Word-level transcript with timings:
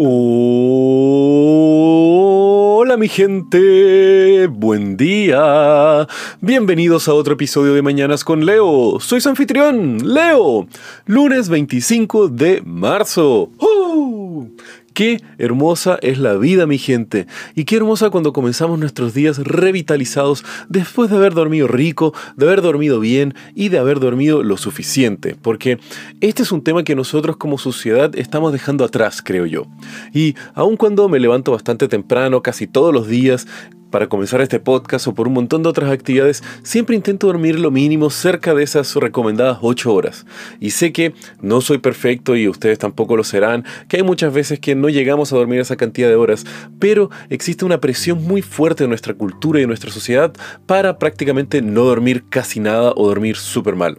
Hola 0.00 0.06
mi 2.96 3.08
gente, 3.08 4.46
buen 4.46 4.96
día. 4.96 6.06
Bienvenidos 6.40 7.08
a 7.08 7.14
otro 7.14 7.34
episodio 7.34 7.74
de 7.74 7.82
Mañanas 7.82 8.22
con 8.22 8.46
Leo. 8.46 9.00
Soy 9.00 9.20
su 9.20 9.28
anfitrión, 9.28 10.14
Leo. 10.14 10.68
Lunes 11.06 11.48
25 11.48 12.28
de 12.28 12.62
marzo. 12.64 13.50
Qué 14.98 15.22
hermosa 15.38 15.96
es 16.02 16.18
la 16.18 16.34
vida, 16.34 16.66
mi 16.66 16.76
gente. 16.76 17.28
Y 17.54 17.66
qué 17.66 17.76
hermosa 17.76 18.10
cuando 18.10 18.32
comenzamos 18.32 18.80
nuestros 18.80 19.14
días 19.14 19.38
revitalizados 19.38 20.44
después 20.68 21.08
de 21.08 21.14
haber 21.14 21.34
dormido 21.34 21.68
rico, 21.68 22.12
de 22.36 22.46
haber 22.46 22.62
dormido 22.62 22.98
bien 22.98 23.32
y 23.54 23.68
de 23.68 23.78
haber 23.78 24.00
dormido 24.00 24.42
lo 24.42 24.56
suficiente. 24.56 25.36
Porque 25.40 25.78
este 26.20 26.42
es 26.42 26.50
un 26.50 26.64
tema 26.64 26.82
que 26.82 26.96
nosotros 26.96 27.36
como 27.36 27.58
sociedad 27.58 28.10
estamos 28.16 28.52
dejando 28.52 28.84
atrás, 28.84 29.22
creo 29.22 29.46
yo. 29.46 29.68
Y 30.12 30.34
aun 30.54 30.76
cuando 30.76 31.08
me 31.08 31.20
levanto 31.20 31.52
bastante 31.52 31.86
temprano, 31.86 32.42
casi 32.42 32.66
todos 32.66 32.92
los 32.92 33.06
días, 33.06 33.46
para 33.90 34.08
comenzar 34.08 34.40
este 34.40 34.60
podcast 34.60 35.06
o 35.06 35.14
por 35.14 35.28
un 35.28 35.34
montón 35.34 35.62
de 35.62 35.68
otras 35.68 35.90
actividades, 35.90 36.42
siempre 36.62 36.96
intento 36.96 37.26
dormir 37.26 37.58
lo 37.58 37.70
mínimo 37.70 38.10
cerca 38.10 38.54
de 38.54 38.62
esas 38.62 38.94
recomendadas 38.94 39.58
8 39.62 39.92
horas. 39.92 40.26
Y 40.60 40.70
sé 40.70 40.92
que 40.92 41.14
no 41.40 41.60
soy 41.60 41.78
perfecto 41.78 42.36
y 42.36 42.48
ustedes 42.48 42.78
tampoco 42.78 43.16
lo 43.16 43.24
serán, 43.24 43.64
que 43.88 43.98
hay 43.98 44.02
muchas 44.02 44.32
veces 44.32 44.60
que 44.60 44.74
no 44.74 44.88
llegamos 44.88 45.32
a 45.32 45.36
dormir 45.36 45.60
esa 45.60 45.76
cantidad 45.76 46.08
de 46.08 46.16
horas, 46.16 46.44
pero 46.78 47.10
existe 47.30 47.64
una 47.64 47.80
presión 47.80 48.24
muy 48.24 48.42
fuerte 48.42 48.84
en 48.84 48.90
nuestra 48.90 49.14
cultura 49.14 49.60
y 49.60 49.62
en 49.62 49.68
nuestra 49.68 49.90
sociedad 49.90 50.32
para 50.66 50.98
prácticamente 50.98 51.62
no 51.62 51.84
dormir 51.84 52.24
casi 52.28 52.60
nada 52.60 52.92
o 52.96 53.06
dormir 53.08 53.36
súper 53.36 53.76
mal. 53.76 53.98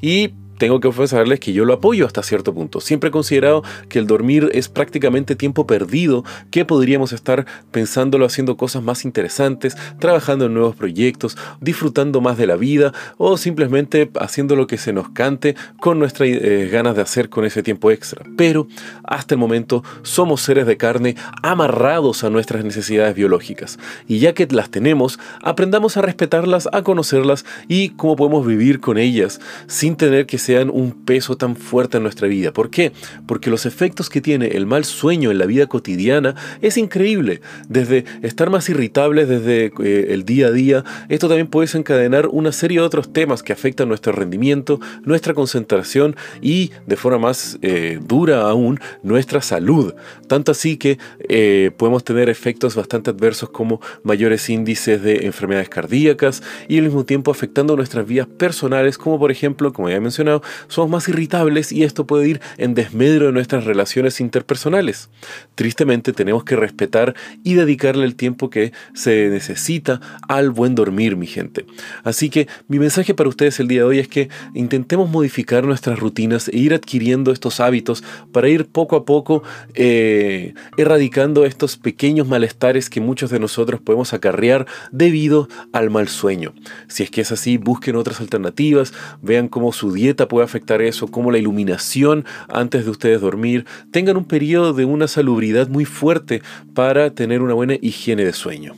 Y 0.00 0.32
tengo 0.60 0.78
que 0.78 0.88
ofrecerles 0.88 1.40
que 1.40 1.54
yo 1.54 1.64
lo 1.64 1.72
apoyo 1.72 2.04
hasta 2.04 2.22
cierto 2.22 2.52
punto. 2.52 2.82
Siempre 2.82 3.08
he 3.08 3.10
considerado 3.10 3.64
que 3.88 3.98
el 3.98 4.06
dormir 4.06 4.50
es 4.52 4.68
prácticamente 4.68 5.34
tiempo 5.34 5.66
perdido, 5.66 6.22
que 6.50 6.66
podríamos 6.66 7.14
estar 7.14 7.46
pensándolo 7.70 8.26
haciendo 8.26 8.58
cosas 8.58 8.82
más 8.82 9.06
interesantes, 9.06 9.74
trabajando 9.98 10.44
en 10.44 10.52
nuevos 10.52 10.76
proyectos, 10.76 11.38
disfrutando 11.62 12.20
más 12.20 12.36
de 12.36 12.46
la 12.46 12.56
vida 12.56 12.92
o 13.16 13.38
simplemente 13.38 14.10
haciendo 14.20 14.54
lo 14.54 14.66
que 14.66 14.76
se 14.76 14.92
nos 14.92 15.08
cante 15.08 15.56
con 15.78 15.98
nuestras 15.98 16.28
eh, 16.28 16.68
ganas 16.70 16.94
de 16.94 17.00
hacer 17.00 17.30
con 17.30 17.46
ese 17.46 17.62
tiempo 17.62 17.90
extra. 17.90 18.22
Pero 18.36 18.68
hasta 19.04 19.34
el 19.34 19.38
momento 19.38 19.82
somos 20.02 20.42
seres 20.42 20.66
de 20.66 20.76
carne 20.76 21.16
amarrados 21.42 22.22
a 22.22 22.28
nuestras 22.28 22.66
necesidades 22.66 23.14
biológicas 23.14 23.78
y 24.06 24.18
ya 24.18 24.34
que 24.34 24.46
las 24.50 24.68
tenemos, 24.68 25.18
aprendamos 25.42 25.96
a 25.96 26.02
respetarlas, 26.02 26.68
a 26.70 26.82
conocerlas 26.82 27.46
y 27.66 27.90
cómo 27.90 28.14
podemos 28.16 28.46
vivir 28.46 28.80
con 28.80 28.98
ellas 28.98 29.40
sin 29.66 29.96
tener 29.96 30.26
que 30.26 30.36
ser 30.36 30.49
sean 30.50 30.68
un 30.68 31.04
peso 31.04 31.36
tan 31.36 31.54
fuerte 31.54 31.98
en 31.98 32.02
nuestra 32.02 32.26
vida. 32.26 32.52
¿Por 32.52 32.70
qué? 32.70 32.90
Porque 33.28 33.50
los 33.50 33.66
efectos 33.66 34.10
que 34.10 34.20
tiene 34.20 34.48
el 34.48 34.66
mal 34.66 34.84
sueño 34.84 35.30
en 35.30 35.38
la 35.38 35.46
vida 35.46 35.68
cotidiana 35.68 36.34
es 36.60 36.76
increíble. 36.76 37.40
Desde 37.68 38.04
estar 38.22 38.50
más 38.50 38.68
irritables 38.68 39.28
desde 39.28 39.66
eh, 39.66 40.06
el 40.08 40.24
día 40.24 40.48
a 40.48 40.50
día, 40.50 40.84
esto 41.08 41.28
también 41.28 41.46
puede 41.46 41.68
desencadenar 41.68 42.26
una 42.26 42.50
serie 42.50 42.80
de 42.80 42.84
otros 42.84 43.12
temas 43.12 43.44
que 43.44 43.52
afectan 43.52 43.86
nuestro 43.86 44.10
rendimiento, 44.10 44.80
nuestra 45.04 45.34
concentración 45.34 46.16
y, 46.42 46.72
de 46.84 46.96
forma 46.96 47.18
más 47.18 47.56
eh, 47.62 48.00
dura 48.04 48.50
aún, 48.50 48.80
nuestra 49.04 49.42
salud. 49.42 49.94
Tanto 50.26 50.50
así 50.50 50.78
que 50.78 50.98
eh, 51.28 51.70
podemos 51.76 52.02
tener 52.02 52.28
efectos 52.28 52.74
bastante 52.74 53.10
adversos 53.10 53.50
como 53.50 53.80
mayores 54.02 54.50
índices 54.50 55.00
de 55.00 55.26
enfermedades 55.26 55.68
cardíacas 55.68 56.42
y 56.66 56.78
al 56.78 56.86
mismo 56.86 57.04
tiempo 57.04 57.30
afectando 57.30 57.76
nuestras 57.76 58.04
vidas 58.04 58.26
personales, 58.26 58.98
como 58.98 59.16
por 59.20 59.30
ejemplo, 59.30 59.72
como 59.72 59.88
ya 59.88 59.94
he 59.94 60.00
mencionado, 60.00 60.39
somos 60.68 60.90
más 60.90 61.08
irritables 61.08 61.72
y 61.72 61.84
esto 61.84 62.06
puede 62.06 62.28
ir 62.28 62.40
en 62.56 62.74
desmedro 62.74 63.26
de 63.26 63.32
nuestras 63.32 63.64
relaciones 63.64 64.20
interpersonales. 64.20 65.08
Tristemente 65.54 66.12
tenemos 66.12 66.44
que 66.44 66.56
respetar 66.56 67.14
y 67.44 67.54
dedicarle 67.54 68.04
el 68.04 68.16
tiempo 68.16 68.50
que 68.50 68.72
se 68.94 69.28
necesita 69.28 70.00
al 70.28 70.50
buen 70.50 70.74
dormir, 70.74 71.16
mi 71.16 71.26
gente. 71.26 71.66
Así 72.04 72.30
que 72.30 72.48
mi 72.68 72.78
mensaje 72.78 73.14
para 73.14 73.28
ustedes 73.28 73.60
el 73.60 73.68
día 73.68 73.80
de 73.80 73.86
hoy 73.86 73.98
es 73.98 74.08
que 74.08 74.28
intentemos 74.54 75.10
modificar 75.10 75.64
nuestras 75.64 75.98
rutinas 75.98 76.48
e 76.48 76.58
ir 76.58 76.74
adquiriendo 76.74 77.32
estos 77.32 77.60
hábitos 77.60 78.02
para 78.32 78.48
ir 78.48 78.66
poco 78.66 78.96
a 78.96 79.04
poco 79.04 79.42
eh, 79.74 80.54
erradicando 80.76 81.44
estos 81.44 81.76
pequeños 81.76 82.28
malestares 82.28 82.90
que 82.90 83.00
muchos 83.00 83.30
de 83.30 83.38
nosotros 83.38 83.80
podemos 83.80 84.12
acarrear 84.12 84.66
debido 84.92 85.48
al 85.72 85.90
mal 85.90 86.08
sueño. 86.08 86.52
Si 86.88 87.02
es 87.02 87.10
que 87.10 87.20
es 87.20 87.32
así, 87.32 87.56
busquen 87.56 87.96
otras 87.96 88.20
alternativas, 88.20 88.92
vean 89.22 89.48
cómo 89.48 89.72
su 89.72 89.92
dieta 89.92 90.19
puede 90.28 90.44
afectar 90.44 90.82
eso, 90.82 91.08
como 91.08 91.30
la 91.30 91.38
iluminación 91.38 92.24
antes 92.48 92.84
de 92.84 92.90
ustedes 92.90 93.20
dormir, 93.20 93.66
tengan 93.90 94.16
un 94.16 94.24
periodo 94.24 94.72
de 94.72 94.84
una 94.84 95.08
salubridad 95.08 95.68
muy 95.68 95.84
fuerte 95.84 96.42
para 96.74 97.10
tener 97.10 97.42
una 97.42 97.54
buena 97.54 97.74
higiene 97.80 98.24
de 98.24 98.32
sueño. 98.32 98.74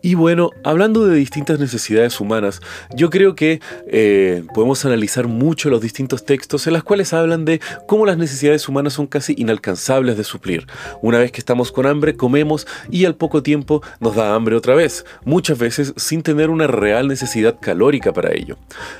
Y 0.00 0.14
bueno, 0.14 0.50
hablando 0.62 1.06
de 1.06 1.16
distintas 1.16 1.58
necesidades 1.58 2.20
humanas, 2.20 2.60
yo 2.94 3.10
creo 3.10 3.34
que 3.34 3.60
eh, 3.88 4.44
podemos 4.54 4.84
analizar 4.84 5.26
mucho 5.26 5.70
los 5.70 5.80
distintos 5.80 6.24
textos 6.24 6.66
en 6.66 6.74
los 6.74 6.84
cuales 6.84 7.12
hablan 7.12 7.44
de 7.44 7.60
cómo 7.86 8.06
las 8.06 8.16
necesidades 8.16 8.68
humanas 8.68 8.92
son 8.92 9.06
casi 9.06 9.34
inalcanzables 9.36 10.16
de 10.16 10.24
suplir. 10.24 10.66
Una 11.02 11.18
vez 11.18 11.32
que 11.32 11.40
estamos 11.40 11.72
con 11.72 11.86
hambre, 11.86 12.16
comemos 12.16 12.66
y 12.90 13.06
al 13.06 13.16
poco 13.16 13.42
tiempo 13.42 13.82
nos 13.98 14.14
da 14.14 14.34
hambre 14.34 14.54
otra 14.54 14.74
vez, 14.74 15.04
muchas 15.24 15.58
veces 15.58 15.92
sin 15.96 16.22
tener 16.22 16.50
una 16.50 16.68
real 16.68 17.08
necesidad 17.08 17.58
calórica 17.60 18.12
para 18.12 18.32
ello. 18.32 18.56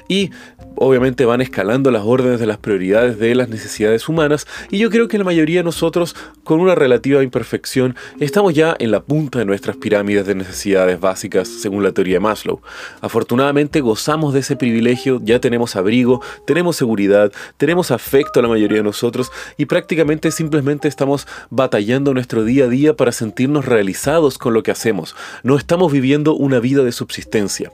Y 0.09 0.31
obviamente 0.75 1.25
van 1.25 1.41
escalando 1.41 1.91
las 1.91 2.03
órdenes 2.05 2.41
de 2.41 2.47
las 2.47 2.59
prioridades 2.59 3.19
de 3.19 3.35
las 3.35 3.49
necesidades 3.49 4.09
humanas 4.09 4.47
y 4.71 4.79
yo 4.79 4.91
creo 4.91 5.09
que 5.09 5.19
la 5.19 5.25
mayoría 5.25 5.61
de 5.61 5.65
nosotros, 5.65 6.17
con 6.45 6.61
una 6.61 6.75
relativa 6.75 7.23
imperfección, 7.23 7.97
estamos 8.21 8.55
ya 8.55 8.77
en 8.79 8.91
la 8.91 9.01
punta 9.01 9.39
de 9.39 9.45
nuestras 9.45 9.77
pirámides 9.77 10.27
de 10.27 10.35
necesidades 10.35 10.88
básicas 10.97 11.49
según 11.49 11.83
la 11.83 11.93
teoría 11.93 12.15
de 12.15 12.21
Maslow. 12.21 12.61
Afortunadamente 13.01 13.81
gozamos 13.81 14.35
de 14.35 14.41
ese 14.41 14.57
privilegio, 14.57 15.21
ya 15.23 15.41
tenemos 15.41 15.77
abrigo, 15.77 16.23
tenemos 16.47 16.77
seguridad, 16.77 17.33
tenemos 17.57 17.91
afecto 17.91 18.41
a 18.41 18.43
la 18.43 18.49
mayoría 18.49 18.79
de 18.79 18.85
nosotros 18.85 19.31
y 19.57 19.67
prácticamente 19.67 20.31
simplemente 20.31 20.89
estamos 20.89 21.27
batallando 21.51 22.15
nuestro 22.15 22.45
día 22.45 22.65
a 22.65 22.69
día 22.69 22.95
para 22.95 23.13
sentirnos 23.13 23.65
realizados 23.65 24.39
con 24.39 24.55
lo 24.55 24.63
que 24.63 24.71
hacemos. 24.71 25.15
No 25.43 25.57
estamos 25.57 25.93
viviendo 25.93 26.35
una 26.35 26.61
vida 26.61 26.85
de 26.85 26.93
subsistencia. 26.93 27.73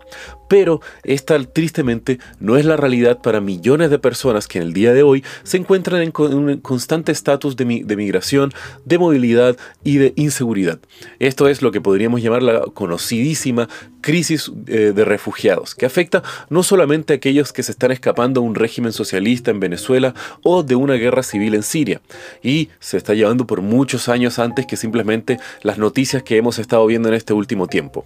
Pero 0.48 0.80
esta 1.03 1.42
tristemente 1.42 2.19
no 2.38 2.56
es 2.56 2.64
la 2.64 2.76
realidad 2.76 3.20
para 3.22 3.41
millones 3.41 3.91
de 3.91 3.98
personas 3.98 4.47
que 4.47 4.58
en 4.58 4.64
el 4.64 4.72
día 4.72 4.92
de 4.92 5.03
hoy 5.03 5.24
se 5.42 5.56
encuentran 5.56 6.03
en 6.03 6.12
un 6.16 6.58
constante 6.58 7.12
estatus 7.12 7.56
de, 7.56 7.64
migración, 7.64 8.53
de 8.84 8.98
movilidad 8.98 9.56
y 9.82 9.97
de 9.97 10.12
inseguridad. 10.16 10.78
Esto 11.19 11.48
es 11.48 11.62
lo 11.62 11.72
que 11.72 11.80
podríamos 11.80 12.22
llamar 12.22 12.42
la 12.42 12.60
conocidísima 13.04 13.69
crisis 14.04 14.53
eh, 14.66 14.92
de 14.94 15.04
refugiados, 15.04 15.75
que 15.75 15.87
afecta 15.87 16.22
no 16.50 16.62
solamente 16.62 17.15
a 17.15 17.16
aquellos 17.16 17.54
que 17.54 17.62
se 17.62 17.72
están 17.72 17.91
escapando 17.91 18.42
de 18.42 18.47
un 18.47 18.54
régimen 18.54 18.92
socialista 18.92 19.50
en 19.50 19.60
Venezuela 19.60 20.15
o 20.42 20.62
de 20.62 20.76
una 20.76 20.94
guerra 20.94 21.22
civil 21.22 21.54
en 21.54 21.62
Siria, 21.62 22.03
y 22.42 22.69
se 22.81 22.98
está 22.98 23.15
llevando 23.15 23.47
por 23.47 23.62
muchos 23.62 24.10
años 24.10 24.38
antes 24.38 24.66
que 24.66 24.76
simplemente 24.76 25.38
las 25.62 25.78
noticias 25.78 26.22
que 26.22 26.37
hemos 26.37 26.59
estado 26.59 26.84
viendo 26.87 27.09
en 27.09 27.15
este 27.15 27.32
último 27.32 27.66
tiempo. 27.66 28.04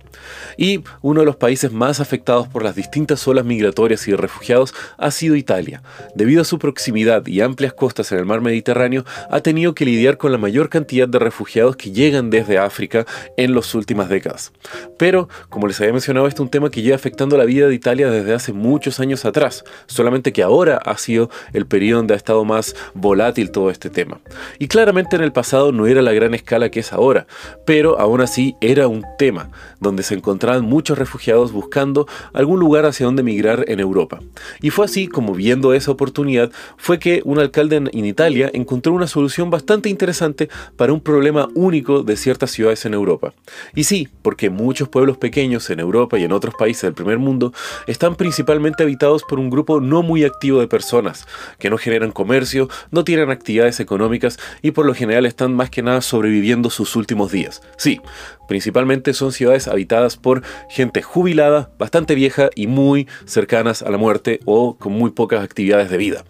Y 0.56 0.84
uno 1.03 1.20
de 1.20 1.26
los 1.26 1.34
países 1.34 1.72
más 1.72 1.98
afectados 1.98 2.47
por 2.47 2.62
las 2.62 2.76
distintas 2.76 3.26
olas 3.26 3.44
migratorias 3.44 4.06
y 4.06 4.12
de 4.12 4.19
refugiados 4.19 4.75
ha 4.98 5.10
sido 5.10 5.34
Italia. 5.34 5.82
Debido 6.15 6.42
a 6.42 6.44
su 6.44 6.60
proximidad 6.60 7.26
y 7.26 7.41
amplias 7.41 7.72
costas 7.72 8.12
en 8.12 8.19
el 8.19 8.25
mar 8.25 8.41
Mediterráneo, 8.41 9.04
ha 9.30 9.41
tenido 9.41 9.75
que 9.75 9.84
lidiar 9.84 10.16
con 10.16 10.30
la 10.30 10.38
mayor 10.38 10.69
cantidad 10.69 11.09
de 11.09 11.19
refugiados 11.19 11.75
que 11.75 11.91
llegan 11.91 12.30
desde 12.30 12.59
África 12.59 13.04
en 13.36 13.53
las 13.53 13.75
últimas 13.75 14.09
décadas. 14.09 14.53
Pero, 14.97 15.28
como 15.48 15.66
les 15.66 15.80
había 15.80 15.88
mencionado, 15.93 16.26
este 16.26 16.38
es 16.38 16.44
un 16.44 16.49
tema 16.49 16.71
que 16.71 16.82
lleva 16.82 16.97
afectando 16.97 17.37
la 17.37 17.44
vida 17.44 17.68
de 17.68 17.74
Italia 17.74 18.10
desde 18.10 18.34
hace 18.34 18.53
muchos 18.53 19.01
años 19.01 19.24
atrás, 19.24 19.65
solamente 19.86 20.33
que 20.33 20.42
ahora 20.42 20.77
ha 20.77 20.97
sido 20.98 21.30
el 21.53 21.66
periodo 21.66 21.98
donde 21.98 22.15
ha 22.15 22.16
estado 22.16 22.45
más 22.45 22.74
volátil 22.95 23.51
todo 23.51 23.71
este 23.71 23.91
tema. 23.91 24.21
Y 24.59 24.68
claramente 24.68 25.16
en 25.16 25.22
el 25.22 25.33
pasado 25.33 25.72
no 25.72 25.86
era 25.86 26.03
la 26.03 26.12
gran 26.12 26.34
escala 26.34 26.71
que 26.71 26.80
es 26.80 26.92
ahora, 26.92 27.27
pero 27.65 27.98
aún 28.01 28.21
así 28.21 28.57
era 28.60 28.89
un 28.89 29.04
tema, 29.18 29.51
donde 29.80 30.03
se 30.03 30.15
encontraban 30.15 30.65
muchos 30.65 30.98
refugiados 30.98 31.53
buscando 31.53 32.07
algún 32.33 32.60
lugar 32.60 32.86
hacia 32.86 33.07
donde 33.07 33.22
emigrar 33.22 33.65
en 33.68 33.80
Europa. 33.80 34.21
Y 34.60 34.71
fue 34.71 34.84
así 34.84 35.09
como 35.09 35.34
viendo 35.34 35.72
esa 35.74 35.91
oportunidad 35.91 36.51
fue 36.77 36.98
que 36.98 37.22
un 37.24 37.39
alcalde 37.39 37.77
en 37.77 38.04
Italia 38.04 38.51
encontró 38.53 38.92
una 38.92 39.07
solución 39.07 39.51
bastante 39.51 39.89
interesante 39.89 40.48
para 40.77 40.92
un 40.92 41.01
problema 41.01 41.48
único 41.54 42.03
de 42.03 42.16
ciertas 42.16 42.51
ciudades 42.51 42.84
en 42.84 42.95
Europa. 42.95 43.34
Y 43.74 43.84
sí, 43.84 44.09
porque 44.22 44.51
muchos 44.51 44.89
pueblos 44.89 45.16
pequeños 45.16 45.68
en 45.71 45.78
en 45.78 45.80
Europa 45.84 46.19
y 46.19 46.25
en 46.25 46.33
otros 46.33 46.54
países 46.54 46.83
del 46.83 46.95
primer 46.95 47.19
mundo, 47.19 47.53
están 47.86 48.16
principalmente 48.16 48.83
habitados 48.83 49.22
por 49.22 49.39
un 49.39 49.51
grupo 49.51 49.80
no 49.80 50.03
muy 50.03 50.25
activo 50.25 50.60
de 50.60 50.66
personas, 50.66 51.27
que 51.59 51.71
no 51.71 51.78
generan 51.78 52.10
comercio, 52.10 52.69
no 52.91 53.04
tienen 53.04 53.30
actividades 53.30 53.80
económicas 53.80 54.39
y 54.63 54.72
por 54.72 54.86
lo 54.86 54.95
general 54.95 55.27
están 55.27 55.54
más 55.54 55.71
que 55.71 55.83
nada 55.83 56.01
sobreviviendo 56.01 56.71
sus 56.71 56.97
últimos 56.97 57.30
días. 57.30 57.63
Sí, 57.77 58.01
principalmente 58.48 59.15
son 59.15 59.33
ciudades 59.33 59.69
habitadas 59.69 60.16
por 60.16 60.42
gente 60.69 61.03
jubilada, 61.03 61.71
bastante 61.78 62.15
vieja 62.15 62.51
y 62.54 62.66
muy 62.66 63.07
cercanas 63.24 63.83
a 63.83 63.91
la 63.91 63.98
muerte 63.98 64.41
o 64.45 64.77
con 64.77 64.92
muy 64.92 65.10
pocas 65.10 65.42
actividades 65.42 65.91
de 65.91 65.97
vida. 65.97 66.24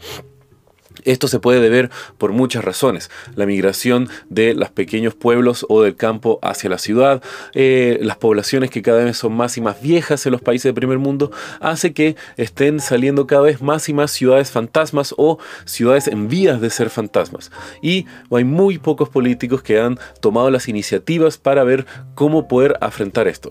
Esto 1.09 1.27
se 1.27 1.41
puede 1.41 1.63
deber 1.63 1.89
por 2.19 2.33
muchas 2.33 2.63
razones. 2.63 3.11
La 3.35 3.47
migración 3.47 4.11
de 4.29 4.53
los 4.53 4.71
pequeños 4.71 5.15
pueblos 5.15 5.65
o 5.71 5.81
del 5.81 5.97
campo 5.97 6.39
hacia 6.43 6.69
la 6.69 6.77
ciudad, 6.77 7.23
eh, 7.55 7.99
las 8.03 8.19
poblaciones 8.19 8.71
que 8.71 8.83
cada 8.83 9.03
vez 9.05 9.17
son 9.17 9.33
más 9.33 9.57
y 9.57 9.63
más 9.63 9.81
viejas 9.81 10.27
en 10.27 10.33
los 10.33 10.43
países 10.43 10.65
del 10.65 10.75
primer 10.75 10.99
mundo, 10.99 11.31
hace 11.61 11.95
que 11.95 12.17
estén 12.37 12.79
saliendo 12.79 13.27
cada 13.27 13.41
vez 13.41 13.63
más 13.63 13.89
y 13.89 13.95
más 13.95 14.11
ciudades 14.11 14.51
fantasmas 14.51 15.15
o 15.17 15.39
ciudades 15.65 16.09
en 16.09 16.29
vías 16.29 16.61
de 16.61 16.69
ser 16.69 16.91
fantasmas. 16.91 17.51
Y 17.81 18.05
hay 18.31 18.45
muy 18.45 18.77
pocos 18.77 19.09
políticos 19.09 19.63
que 19.63 19.81
han 19.81 19.99
tomado 20.21 20.51
las 20.51 20.69
iniciativas 20.69 21.39
para 21.39 21.65
ver 21.65 21.87
cómo 22.15 22.49
poder 22.49 22.77
afrontar 22.83 23.29
esto. 23.29 23.51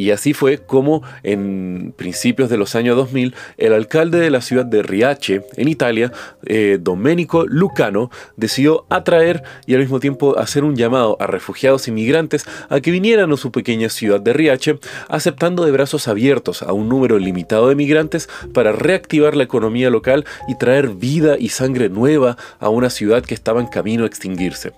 Y 0.00 0.12
así 0.12 0.32
fue 0.32 0.56
como 0.56 1.02
en 1.22 1.92
principios 1.94 2.48
de 2.48 2.56
los 2.56 2.74
años 2.74 2.96
2000 2.96 3.34
el 3.58 3.74
alcalde 3.74 4.18
de 4.18 4.30
la 4.30 4.40
ciudad 4.40 4.64
de 4.64 4.82
Riace, 4.82 5.42
en 5.58 5.68
Italia, 5.68 6.10
eh, 6.46 6.78
Domenico 6.80 7.44
Lucano, 7.46 8.10
decidió 8.34 8.86
atraer 8.88 9.42
y 9.66 9.74
al 9.74 9.80
mismo 9.80 10.00
tiempo 10.00 10.38
hacer 10.38 10.64
un 10.64 10.74
llamado 10.74 11.18
a 11.20 11.26
refugiados 11.26 11.86
inmigrantes 11.86 12.46
a 12.70 12.80
que 12.80 12.90
vinieran 12.90 13.30
a 13.30 13.36
su 13.36 13.52
pequeña 13.52 13.90
ciudad 13.90 14.22
de 14.22 14.32
Riace, 14.32 14.78
aceptando 15.08 15.66
de 15.66 15.72
brazos 15.72 16.08
abiertos 16.08 16.62
a 16.62 16.72
un 16.72 16.88
número 16.88 17.18
limitado 17.18 17.68
de 17.68 17.74
migrantes 17.74 18.30
para 18.54 18.72
reactivar 18.72 19.36
la 19.36 19.44
economía 19.44 19.90
local 19.90 20.24
y 20.48 20.54
traer 20.54 20.88
vida 20.88 21.36
y 21.38 21.50
sangre 21.50 21.90
nueva 21.90 22.38
a 22.58 22.70
una 22.70 22.88
ciudad 22.88 23.22
que 23.22 23.34
estaba 23.34 23.60
en 23.60 23.66
camino 23.66 24.04
a 24.04 24.06
extinguirse. 24.06 24.72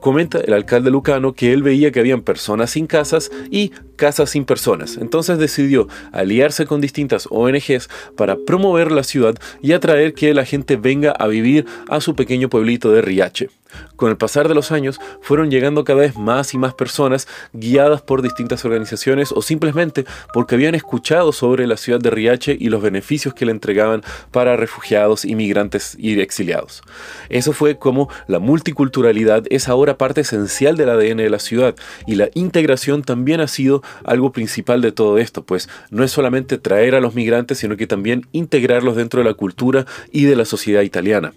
Comenta 0.00 0.38
el 0.40 0.54
alcalde 0.54 0.90
Lucano 0.90 1.34
que 1.34 1.52
él 1.52 1.62
veía 1.62 1.92
que 1.92 2.00
habían 2.00 2.22
personas 2.22 2.70
sin 2.70 2.88
casas 2.88 3.30
y 3.48 3.70
casas 3.96 4.30
sin 4.30 4.44
personas. 4.44 4.55
Entonces 5.00 5.38
decidió 5.38 5.88
aliarse 6.12 6.66
con 6.66 6.80
distintas 6.80 7.28
ONGs 7.30 7.88
para 8.16 8.36
promover 8.36 8.90
la 8.90 9.02
ciudad 9.02 9.34
y 9.62 9.72
atraer 9.72 10.14
que 10.14 10.34
la 10.34 10.44
gente 10.44 10.76
venga 10.76 11.12
a 11.12 11.26
vivir 11.26 11.66
a 11.88 12.00
su 12.00 12.14
pequeño 12.14 12.48
pueblito 12.48 12.90
de 12.90 13.02
Riache. 13.02 13.50
Con 13.96 14.10
el 14.10 14.16
pasar 14.16 14.48
de 14.48 14.54
los 14.54 14.72
años 14.72 15.00
fueron 15.22 15.50
llegando 15.50 15.84
cada 15.84 16.00
vez 16.00 16.16
más 16.16 16.54
y 16.54 16.58
más 16.58 16.74
personas 16.74 17.26
guiadas 17.52 18.02
por 18.02 18.22
distintas 18.22 18.64
organizaciones 18.64 19.32
o 19.32 19.42
simplemente 19.42 20.04
porque 20.32 20.54
habían 20.54 20.74
escuchado 20.74 21.32
sobre 21.32 21.66
la 21.66 21.76
ciudad 21.76 22.00
de 22.00 22.10
Riache 22.10 22.56
y 22.58 22.68
los 22.68 22.82
beneficios 22.82 23.34
que 23.34 23.46
le 23.46 23.52
entregaban 23.52 24.02
para 24.30 24.56
refugiados, 24.56 25.24
inmigrantes 25.24 25.96
y 25.98 26.20
exiliados. 26.20 26.82
Eso 27.28 27.52
fue 27.52 27.78
como 27.78 28.08
la 28.26 28.38
multiculturalidad 28.38 29.44
es 29.50 29.68
ahora 29.68 29.98
parte 29.98 30.20
esencial 30.22 30.76
del 30.76 30.90
ADN 30.90 31.18
de 31.18 31.30
la 31.30 31.38
ciudad 31.38 31.74
y 32.06 32.16
la 32.16 32.28
integración 32.34 33.02
también 33.02 33.40
ha 33.40 33.48
sido 33.48 33.82
algo 34.04 34.32
principal 34.32 34.80
de 34.80 34.92
todo 34.92 35.18
esto, 35.18 35.44
pues 35.44 35.68
no 35.90 36.04
es 36.04 36.12
solamente 36.12 36.58
traer 36.58 36.94
a 36.94 37.00
los 37.00 37.14
migrantes, 37.14 37.58
sino 37.58 37.76
que 37.76 37.86
también 37.86 38.26
integrarlos 38.32 38.96
dentro 38.96 39.20
de 39.20 39.28
la 39.28 39.34
cultura 39.34 39.86
y 40.12 40.24
de 40.24 40.36
la 40.36 40.44
sociedad 40.44 40.82
italiana. 40.82 41.32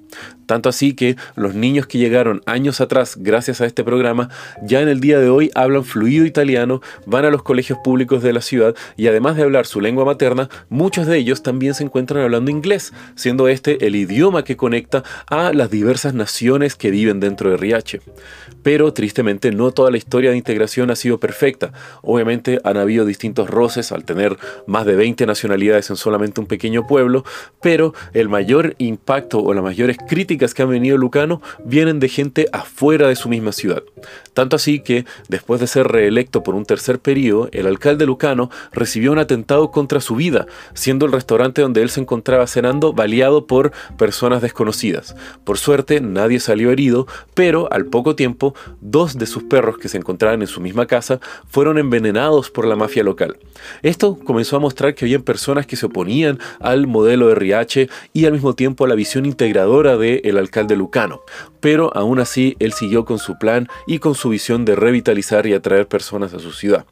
Tanto 0.45 0.69
así 0.69 0.93
que 0.93 1.15
los 1.35 1.53
niños 1.53 1.85
que 1.85 1.99
llegaron 1.99 2.28
años 2.45 2.81
atrás 2.81 3.17
gracias 3.19 3.61
a 3.61 3.65
este 3.65 3.83
programa, 3.83 4.29
ya 4.63 4.81
en 4.81 4.87
el 4.87 4.99
día 4.99 5.19
de 5.19 5.29
hoy 5.29 5.51
hablan 5.55 5.83
fluido 5.83 6.25
italiano, 6.25 6.81
van 7.05 7.25
a 7.25 7.29
los 7.29 7.43
colegios 7.43 7.79
públicos 7.83 8.23
de 8.23 8.33
la 8.33 8.41
ciudad 8.41 8.75
y 8.97 9.07
además 9.07 9.35
de 9.35 9.43
hablar 9.43 9.65
su 9.65 9.81
lengua 9.81 10.05
materna, 10.05 10.49
muchos 10.69 11.07
de 11.07 11.17
ellos 11.17 11.43
también 11.43 11.73
se 11.73 11.83
encuentran 11.83 12.23
hablando 12.23 12.51
inglés, 12.51 12.93
siendo 13.15 13.47
este 13.47 13.85
el 13.85 13.95
idioma 13.95 14.43
que 14.43 14.57
conecta 14.57 15.03
a 15.27 15.53
las 15.53 15.69
diversas 15.69 16.13
naciones 16.13 16.75
que 16.75 16.91
viven 16.91 17.19
dentro 17.19 17.49
de 17.49 17.57
Riache. 17.57 18.01
Pero 18.63 18.93
tristemente 18.93 19.51
no 19.51 19.71
toda 19.71 19.91
la 19.91 19.97
historia 19.97 20.31
de 20.31 20.37
integración 20.37 20.91
ha 20.91 20.95
sido 20.95 21.19
perfecta. 21.19 21.71
Obviamente 22.01 22.59
han 22.63 22.77
habido 22.77 23.05
distintos 23.05 23.49
roces 23.49 23.91
al 23.91 24.03
tener 24.03 24.37
más 24.67 24.85
de 24.85 24.95
20 24.95 25.25
nacionalidades 25.25 25.89
en 25.89 25.95
solamente 25.95 26.41
un 26.41 26.47
pequeño 26.47 26.85
pueblo, 26.85 27.23
pero 27.61 27.93
el 28.13 28.29
mayor 28.29 28.75
impacto 28.77 29.39
o 29.39 29.53
las 29.53 29.63
mayores 29.63 29.97
críticas 30.07 30.53
que 30.53 30.61
han 30.61 30.69
venido 30.69 30.97
Lucano 30.97 31.41
vienen 31.63 31.99
de 31.99 32.09
afuera 32.51 33.07
de 33.07 33.15
su 33.15 33.29
misma 33.29 33.51
ciudad. 33.51 33.83
Tanto 34.33 34.55
así 34.55 34.79
que, 34.79 35.05
después 35.27 35.59
de 35.59 35.67
ser 35.67 35.87
reelecto 35.87 36.43
por 36.43 36.55
un 36.55 36.65
tercer 36.65 36.99
periodo, 36.99 37.49
el 37.51 37.67
alcalde 37.67 38.05
Lucano 38.05 38.49
recibió 38.71 39.11
un 39.11 39.19
atentado 39.19 39.71
contra 39.71 39.99
su 39.99 40.15
vida, 40.15 40.45
siendo 40.73 41.05
el 41.05 41.11
restaurante 41.11 41.61
donde 41.61 41.81
él 41.81 41.89
se 41.89 42.01
encontraba 42.01 42.47
cenando 42.47 42.93
baleado 42.93 43.47
por 43.47 43.71
personas 43.97 44.41
desconocidas. 44.41 45.15
Por 45.43 45.57
suerte, 45.57 45.99
nadie 45.99 46.39
salió 46.39 46.71
herido, 46.71 47.07
pero 47.33 47.71
al 47.71 47.85
poco 47.85 48.15
tiempo, 48.15 48.55
dos 48.81 49.17
de 49.17 49.25
sus 49.25 49.43
perros 49.43 49.77
que 49.77 49.89
se 49.89 49.97
encontraban 49.97 50.41
en 50.41 50.47
su 50.47 50.61
misma 50.61 50.85
casa 50.85 51.19
fueron 51.47 51.77
envenenados 51.77 52.49
por 52.49 52.65
la 52.65 52.75
mafia 52.75 53.03
local. 53.03 53.37
Esto 53.81 54.17
comenzó 54.17 54.55
a 54.55 54.59
mostrar 54.59 54.95
que 54.95 55.05
había 55.05 55.19
personas 55.19 55.65
que 55.65 55.75
se 55.75 55.87
oponían 55.87 56.39
al 56.59 56.87
modelo 56.87 57.27
de 57.27 57.35
Riache 57.35 57.89
y 58.13 58.25
al 58.25 58.33
mismo 58.33 58.55
tiempo 58.55 58.85
a 58.85 58.87
la 58.87 58.95
visión 58.95 59.25
integradora 59.25 59.97
del 59.97 60.37
alcalde 60.37 60.75
Lucano. 60.75 61.21
Pero 61.59 61.95
aún 61.99 62.19
así 62.19 62.55
él 62.59 62.73
siguió 62.73 63.05
con 63.05 63.19
su 63.19 63.37
plan 63.37 63.67
y 63.87 63.99
con 63.99 64.15
su 64.15 64.29
visión 64.29 64.65
de 64.65 64.75
revitalizar 64.75 65.45
y 65.45 65.53
atraer 65.53 65.87
personas 65.87 66.33
a 66.33 66.39
su 66.39 66.51
ciudad. 66.51 66.85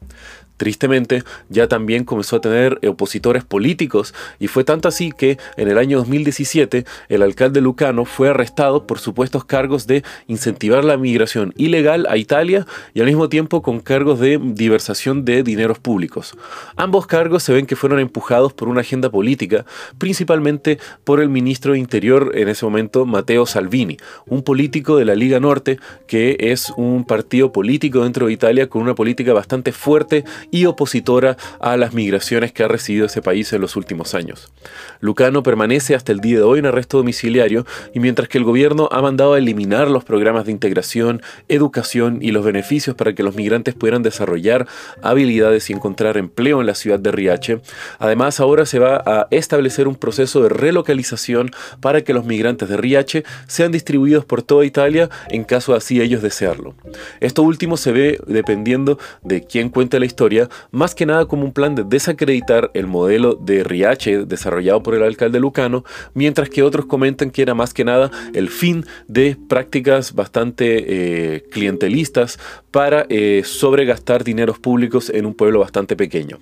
Tristemente, 0.58 1.22
ya 1.48 1.68
también 1.68 2.04
comenzó 2.04 2.36
a 2.36 2.40
tener 2.40 2.78
opositores 2.86 3.44
políticos 3.44 4.12
y 4.38 4.48
fue 4.48 4.64
tanto 4.64 4.88
así 4.88 5.12
que 5.12 5.38
en 5.56 5.68
el 5.68 5.78
año 5.78 5.98
2017 5.98 6.84
el 7.08 7.22
alcalde 7.22 7.60
Lucano 7.60 8.04
fue 8.04 8.28
arrestado 8.28 8.86
por 8.86 8.98
supuestos 8.98 9.44
cargos 9.44 9.86
de 9.86 10.02
incentivar 10.26 10.84
la 10.84 10.96
migración 10.96 11.54
ilegal 11.56 12.06
a 12.10 12.16
Italia 12.16 12.66
y 12.92 13.00
al 13.00 13.06
mismo 13.06 13.28
tiempo 13.28 13.62
con 13.62 13.80
cargos 13.80 14.18
de 14.18 14.40
diversación 14.42 15.24
de 15.24 15.42
dineros 15.44 15.78
públicos. 15.78 16.34
Ambos 16.76 17.06
cargos 17.06 17.44
se 17.44 17.52
ven 17.52 17.66
que 17.66 17.76
fueron 17.76 18.00
empujados 18.00 18.52
por 18.52 18.68
una 18.68 18.80
agenda 18.80 19.10
política, 19.10 19.64
principalmente 19.96 20.78
por 21.04 21.20
el 21.20 21.28
ministro 21.28 21.72
de 21.72 21.78
Interior 21.78 22.32
en 22.34 22.48
ese 22.48 22.64
momento, 22.64 23.06
Matteo 23.06 23.46
Salvini, 23.46 23.96
un 24.26 24.42
político 24.42 24.96
de 24.96 25.04
la 25.04 25.14
Liga 25.14 25.38
Norte 25.38 25.78
que 26.08 26.36
es 26.40 26.72
un 26.76 27.04
partido 27.04 27.52
político 27.52 28.02
dentro 28.02 28.26
de 28.26 28.32
Italia 28.32 28.68
con 28.68 28.82
una 28.82 28.96
política 28.96 29.32
bastante 29.32 29.70
fuerte 29.70 30.24
y 30.50 30.66
opositora 30.66 31.36
a 31.60 31.76
las 31.76 31.94
migraciones 31.94 32.52
que 32.52 32.62
ha 32.62 32.68
recibido 32.68 33.06
ese 33.06 33.22
país 33.22 33.52
en 33.52 33.60
los 33.60 33.76
últimos 33.76 34.14
años. 34.14 34.52
Lucano 35.00 35.42
permanece 35.42 35.94
hasta 35.94 36.12
el 36.12 36.20
día 36.20 36.38
de 36.38 36.42
hoy 36.42 36.58
en 36.58 36.66
arresto 36.66 36.98
domiciliario 36.98 37.66
y 37.94 38.00
mientras 38.00 38.28
que 38.28 38.38
el 38.38 38.44
gobierno 38.44 38.88
ha 38.92 39.02
mandado 39.02 39.34
a 39.34 39.38
eliminar 39.38 39.90
los 39.90 40.04
programas 40.04 40.46
de 40.46 40.52
integración, 40.52 41.22
educación 41.48 42.18
y 42.22 42.30
los 42.30 42.44
beneficios 42.44 42.96
para 42.96 43.14
que 43.14 43.22
los 43.22 43.34
migrantes 43.34 43.74
puedan 43.74 44.02
desarrollar 44.02 44.66
habilidades 45.02 45.70
y 45.70 45.72
encontrar 45.72 46.16
empleo 46.16 46.60
en 46.60 46.66
la 46.66 46.74
ciudad 46.74 46.98
de 46.98 47.12
Riache, 47.12 47.60
además 47.98 48.40
ahora 48.40 48.66
se 48.66 48.78
va 48.78 49.02
a 49.04 49.28
establecer 49.30 49.88
un 49.88 49.96
proceso 49.96 50.42
de 50.42 50.48
relocalización 50.48 51.50
para 51.80 52.02
que 52.02 52.14
los 52.14 52.24
migrantes 52.24 52.68
de 52.68 52.76
Riache 52.76 53.24
sean 53.46 53.72
distribuidos 53.72 54.24
por 54.24 54.42
toda 54.42 54.64
Italia 54.64 55.10
en 55.30 55.44
caso 55.44 55.74
así 55.74 56.00
ellos 56.00 56.22
desearlo. 56.22 56.74
Esto 57.20 57.42
último 57.42 57.76
se 57.76 57.92
ve 57.92 58.20
dependiendo 58.26 58.98
de 59.22 59.44
quién 59.44 59.68
cuenta 59.68 59.98
la 59.98 60.06
historia 60.06 60.37
más 60.70 60.94
que 60.94 61.06
nada 61.06 61.26
como 61.26 61.44
un 61.44 61.52
plan 61.52 61.74
de 61.74 61.84
desacreditar 61.84 62.70
el 62.74 62.86
modelo 62.86 63.34
de 63.34 63.64
Riache 63.64 64.24
desarrollado 64.24 64.82
por 64.82 64.94
el 64.94 65.02
alcalde 65.02 65.40
Lucano, 65.40 65.84
mientras 66.14 66.50
que 66.50 66.62
otros 66.62 66.86
comentan 66.86 67.30
que 67.30 67.42
era 67.42 67.54
más 67.54 67.74
que 67.74 67.84
nada 67.84 68.10
el 68.34 68.48
fin 68.48 68.84
de 69.06 69.36
prácticas 69.48 70.14
bastante 70.14 71.36
eh, 71.36 71.44
clientelistas 71.50 72.38
para 72.70 73.06
eh, 73.08 73.42
sobregastar 73.44 74.24
dineros 74.24 74.58
públicos 74.58 75.10
en 75.10 75.26
un 75.26 75.34
pueblo 75.34 75.60
bastante 75.60 75.96
pequeño. 75.96 76.38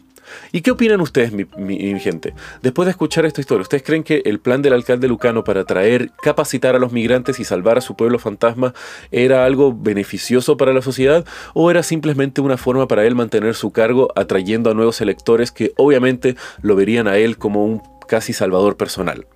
¿Y 0.53 0.61
qué 0.61 0.71
opinan 0.71 1.01
ustedes, 1.01 1.33
mi, 1.33 2.01
gente? 2.01 2.35
Después 2.63 2.87
de 2.87 2.91
escuchar 2.91 3.27
esta 3.27 3.41
historia, 3.41 3.63
¿ustedes 3.63 3.83
creen 3.83 4.03
que 4.03 4.23
el 4.25 4.39
plan 4.39 4.63
del 4.63 4.73
alcalde 4.73 5.09
Lucano 5.09 5.45
para 5.45 5.65
traer, 5.65 6.11
capacitar 6.23 6.75
a 6.75 6.79
los 6.79 6.93
migrantes 6.93 7.41
y 7.41 7.45
salvar 7.45 7.79
a 7.79 7.81
su 7.81 7.97
pueblo 7.97 8.19
fantasma 8.19 8.75
era 9.11 9.45
algo 9.45 9.75
beneficioso 9.75 10.57
para 10.57 10.73
la 10.73 10.83
sociedad 10.83 11.25
o 11.55 11.71
era 11.71 11.83
simplemente 11.83 12.41
una 12.41 12.57
forma 12.57 12.89
para 12.89 13.05
él 13.07 13.15
mantener 13.15 13.55
su 13.55 13.73
cargo 13.87 14.09
atrayendo 14.17 14.69
a 14.69 14.75
nuevos 14.75 15.01
electores 15.01 15.53
que 15.53 15.73
obviamente 15.77 16.35
lo 16.61 16.75
verían 16.75 17.07
a 17.07 17.19
él 17.19 17.39
como 17.39 17.65
un 17.65 17.83
casi 18.07 18.33
salvador 18.33 18.77
personal. 18.77 19.27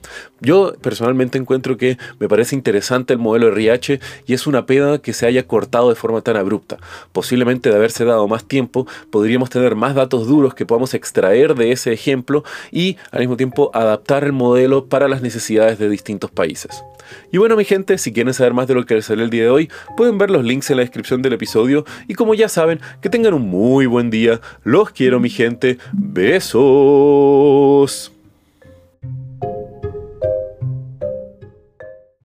Yo 0.41 0.73
personalmente 0.81 1.39
encuentro 1.39 1.77
que 1.77 1.99
me 2.19 2.29
parece 2.29 2.55
interesante 2.55 3.13
el 3.13 3.19
modelo 3.19 3.49
RH 3.49 4.01
y 4.27 4.35
es 4.35 4.47
una 4.47 4.67
pena 4.67 4.99
que 4.99 5.13
se 5.13 5.27
haya 5.27 5.47
cortado 5.47 5.89
de 5.89 5.95
forma 5.95 6.23
tan 6.23 6.37
abrupta. 6.37 6.79
Posiblemente 7.13 7.71
de 7.71 7.77
haberse 7.77 8.05
dado 8.05 8.27
más 8.29 8.45
tiempo, 8.45 8.87
podríamos 9.11 9.51
tener 9.51 9.75
más 9.75 9.95
datos 9.95 10.27
duros 10.27 10.55
que 10.55 10.67
podamos 10.67 10.95
extraer 10.95 11.55
de 11.55 11.73
ese 11.73 11.93
ejemplo 11.93 12.45
y 12.71 12.97
al 13.11 13.21
mismo 13.21 13.37
tiempo 13.37 13.71
adaptar 13.75 14.25
el 14.25 14.33
modelo 14.33 14.87
para 14.87 15.09
las 15.09 15.23
necesidades 15.23 15.79
de 15.79 15.89
distintos 15.89 16.31
países. 16.31 16.83
Y 17.33 17.39
bueno 17.39 17.57
mi 17.57 17.65
gente, 17.65 17.99
si 17.99 18.13
quieren 18.13 18.35
saber 18.35 18.55
más 18.55 18.69
de 18.69 18.75
lo 18.75 18.87
que 18.87 18.95
les 18.95 19.07
sale 19.07 19.25
el 19.25 19.31
día 19.31 19.45
de 19.45 19.51
hoy, 19.51 19.71
pueden 19.97 20.19
ver 20.19 20.31
los 20.31 20.45
links 20.45 20.71
en 20.71 20.77
la 20.77 20.83
descripción 20.83 21.23
del 21.23 21.33
episodio 21.33 21.85
y 22.09 22.15
como 22.15 22.35
ya 22.35 22.49
saben, 22.49 22.81
que 23.01 23.11
tengan 23.11 23.35
un 23.35 23.49
muy 23.49 23.87
buen 23.87 24.11
día, 24.11 24.41
los 24.63 24.91
quiero 24.91 25.21
mi 25.21 25.31
gente, 25.31 25.79
besos. 25.93 27.01